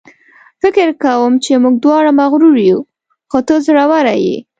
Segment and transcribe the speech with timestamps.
[0.61, 2.79] فکر کوم چې موږ دواړه مغرور یو،
[3.29, 4.37] خو ته زړوره یې.